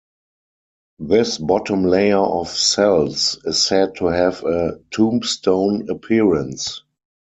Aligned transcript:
This 0.97 1.37
bottom 1.37 1.83
layer 1.83 2.17
of 2.17 2.49
cells 2.49 3.39
is 3.45 3.63
said 3.63 3.93
to 3.97 4.07
have 4.07 4.43
a 4.43 4.79
"tombstone 4.89 5.91
appearance". 5.91 6.81